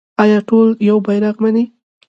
آیا 0.23 0.39
ټول 0.49 0.67
یو 0.87 0.97
بیرغ 1.05 1.35
مني؟ 1.43 1.65